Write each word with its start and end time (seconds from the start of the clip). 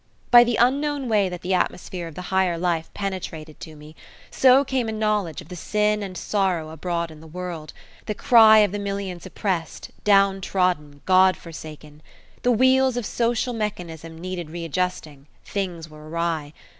By 0.31 0.43
the 0.43 0.55
unknown 0.55 1.07
way 1.07 1.29
that 1.29 1.41
the 1.43 1.53
atmosphere 1.53 2.07
of 2.07 2.15
the 2.15 2.23
higher 2.33 2.57
life 2.57 2.91
penetrated 2.95 3.59
to 3.59 3.75
me, 3.75 3.95
so 4.31 4.65
came 4.65 4.89
a 4.89 4.91
knowledge 4.91 5.41
of 5.41 5.49
the 5.49 5.55
sin 5.55 6.01
and 6.01 6.17
sorrow 6.17 6.71
abroad 6.71 7.11
in 7.11 7.21
the 7.21 7.27
world 7.27 7.71
the 8.07 8.15
cry 8.15 8.57
of 8.65 8.71
the 8.71 8.79
millions 8.79 9.27
oppressed, 9.27 9.91
downtrodden, 10.03 11.01
God 11.05 11.37
forsaken! 11.37 12.01
The 12.41 12.51
wheels 12.51 12.97
of 12.97 13.05
social 13.05 13.53
mechanism 13.53 14.19
needed 14.19 14.49
readjusting 14.49 15.27
things 15.45 15.87
were 15.87 16.09
awry. 16.09 16.53